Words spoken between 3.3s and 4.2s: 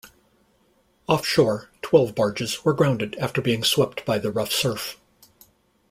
being swept by